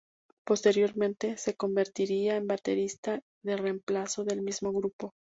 Posteriormente 0.47 1.37
se 1.37 1.53
convertiría 1.53 2.35
en 2.35 2.47
baterista 2.47 3.21
de 3.43 3.55
reemplazo 3.55 4.23
del 4.25 4.41
mismo 4.41 4.73
grupo. 4.73 5.13